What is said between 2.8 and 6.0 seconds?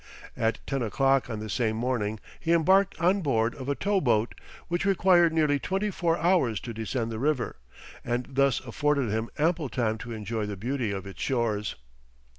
on board of a tow boat, which required nearly twenty